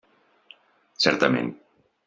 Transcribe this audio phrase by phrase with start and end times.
[1.05, 1.55] Certament.